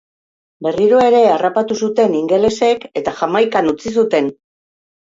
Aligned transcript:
Berriro 0.67 1.01
ere 1.09 1.19
harrapatu 1.33 1.77
zuten 1.89 2.17
ingelesek 2.23 2.89
eta 3.03 3.17
Jamaikan 3.21 3.75
utzi 3.77 3.97
zuten. 3.99 4.35